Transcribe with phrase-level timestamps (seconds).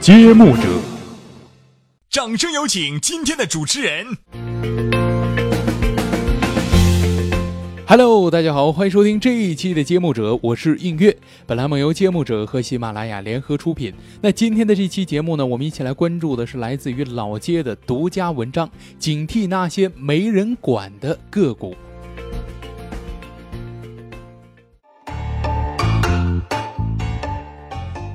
[0.00, 0.62] 揭幕者。
[2.08, 4.06] 掌声有请今天的主持人。
[7.84, 11.16] Hello，大家好，欢迎收听这一期的揭幕者，我是映月。
[11.46, 13.92] 本栏目由揭幕者和喜马拉雅联合出品。
[14.20, 21.74] 那今天的这期节目呢，我们一起来关注的是来自于老街的独家文章，警惕那些没人管的个股。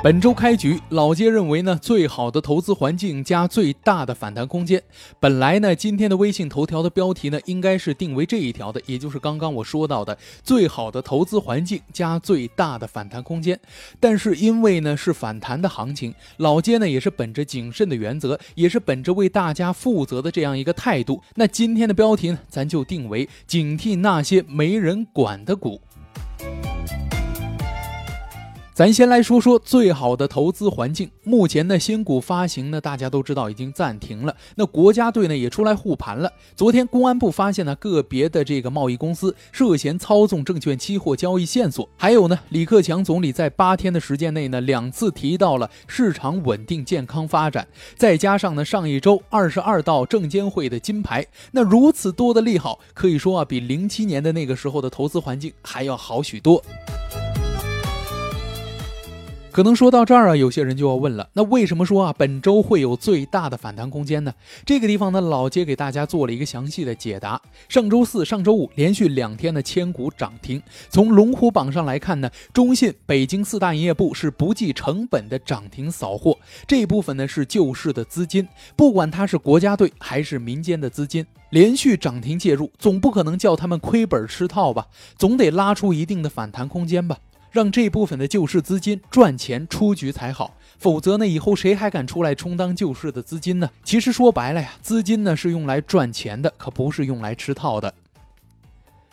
[0.00, 4.80] 本周开局，老街认为呢，最好的投资环境加最大的反弹空间。
[5.18, 13.58] 本来呢，今天的微信头条的标题呢，应该是定为这一条的，也就是刚刚我说到的最好的投资环境加最大的反弹空间。
[13.98, 21.20] 但是因为呢是反弹的行情，老街呢也是本着谨慎的原则，也是本着为大家负责的这样一个态度。
[21.34, 25.80] 那今天的标题呢，咱就定为警惕那些没人管的股。
[28.78, 31.10] 咱先来说说最好的投资环境。
[31.24, 34.32] 目前呢，新股发行呢，大家都知道已经暂停了。
[34.54, 36.32] 那国家队呢也出来护盘了。
[36.54, 41.88] 昨天公安部发现呢，个别的这个贸易公司涉嫌操纵证券期货交易线索。
[41.96, 47.66] 还有呢，李克强总理在八天的时间内呢，两次提到了市场稳定健康发展。
[47.96, 56.62] 再加上呢，上一周二十二道证监会的金牌，那如此多的利好，可以说啊，比零七年的那个时候的投资环境还要好许多。
[59.58, 64.32] 可能说到这儿啊，有些人就要问了，那为什么说啊本周会有最大的反弹空间呢？
[64.64, 67.42] 这个地方呢，老街给大家做了一个详细的解答。
[67.68, 70.62] 上周四、上周五连续两天的千股涨停。
[70.88, 84.86] 从龙虎榜上来看呢，中信、北京四大营业部是不计成本的涨停扫货，这一部分呢是救市的资金，不管它是国家队还是民间的资金，连续涨停介入，总不可能叫他们亏本吃套吧？
[85.16, 87.18] 总得拉出一定的反弹空间吧？
[87.50, 93.70] 让这部分的救市资金赚钱出局才好，否则呢，以后谁还敢出来充当救市的资金呢？
[93.82, 97.92] 其实说白了呀，资金呢是用来赚钱的，可不是用来吃套的。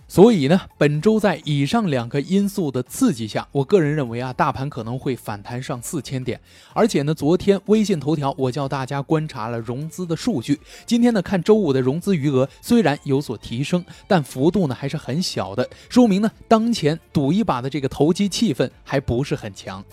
[0.08, 6.40] 所以呢，本周在以上两个因素的刺激下，我个人认为啊，大盘可能会反弹上四千点。
[6.74, 19.84] 而且呢，昨天微信头条我叫大家观察了融资的数据，今天呢看周五的融资余额虽然有所提升，但幅度呢还是很小的，说明呢当前赌一把的这个投机气氛还不是很强。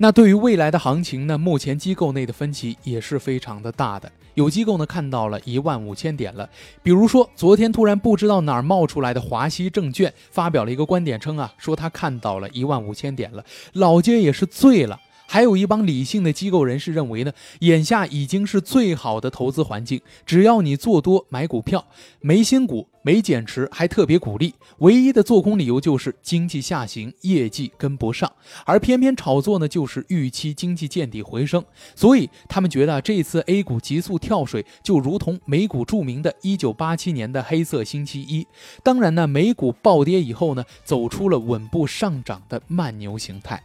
[0.00, 4.10] 那对于未来的行情呢，目前机构内的分歧也是非常的大的。
[4.34, 6.48] 有机构呢看到了一万五千点了，
[6.84, 15.00] 比如说昨天突然不知道哪儿冒出来的华西证券发表了一个观点，称啊说他看到了一万五千点了，老街也是醉了。
[15.30, 17.30] 还有一帮理性的机构人士认为呢，
[17.60, 21.86] 眼下已经是最好的投资环境，只要你做多买股票，
[22.20, 24.54] 没新股，没减持，还特别鼓励。
[24.78, 28.32] 唯一的做空理由就是经济下行，业绩跟不上，
[28.64, 31.62] 而偏偏炒作呢就是预期经济见底回升，
[31.94, 38.46] 所以他们觉得这次 A 股急速跳水就如同美股著名的1987年的黑色星期一。
[38.82, 43.62] 当然呢，美股暴跌以后呢，走出了稳步上涨的慢牛形态。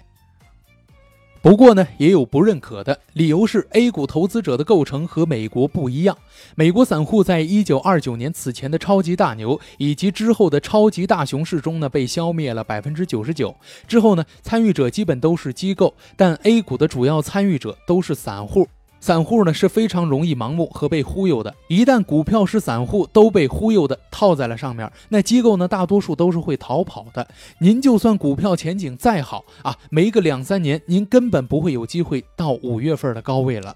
[1.44, 6.18] 不过呢，也有不认可的理由是，A 股投资者的构成和美国不一样。
[6.56, 13.54] 美国散户在一九二九年此前的超级大牛以及之后的超级大熊市中呢，被消灭了百分之九十九。
[13.86, 18.70] 之后呢，参与者基本都是机构，但 A 股的主要参与者都是散户。
[19.04, 27.28] 散户呢是非常容易盲目和被忽悠的，一旦股票是散户都被忽悠的套在了上面，那机构呢大多数都是会逃跑的。
[27.58, 33.76] 您就算股票前景再好啊，没个两三年，您根本不会有机会到五月份的高位了。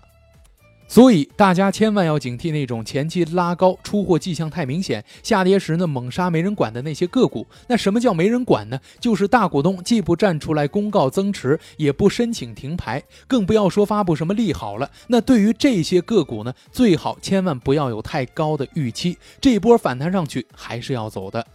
[0.88, 7.46] 所以大家千万要警惕那种前期拉高、出货迹象太明显，下跌时呢猛杀没人管的那些个股。
[7.68, 8.80] 那什么叫没人管呢？
[9.00, 14.90] 就是大股东既不站出来公告增持，也不申请停牌，更不要说发布什么利好了。
[15.08, 21.46] 那对于这些个股呢，最好千万不要有太高的预期，这波反弹上去还是要走的。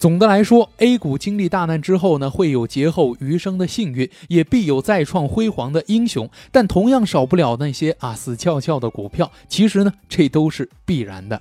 [0.00, 6.26] 总的来说，A 股经历大难之后呢，会有劫后余生的幸运，也必有再创辉煌的英雄。
[6.50, 9.30] 但同样少不了那些啊死翘翘的股票。
[9.46, 11.38] 其实呢，这都是必然的。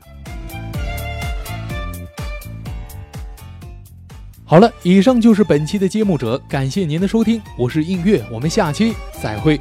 [4.44, 9.58] 好了，以上就是本期的揭幕者，感谢您的收听，我是映月，我们下期再会。